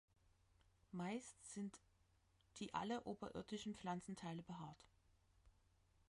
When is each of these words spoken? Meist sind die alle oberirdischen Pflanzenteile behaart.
Meist 0.93 1.53
sind 1.53 1.79
die 2.57 2.73
alle 2.73 3.01
oberirdischen 3.03 3.75
Pflanzenteile 3.75 4.41
behaart. 4.41 4.87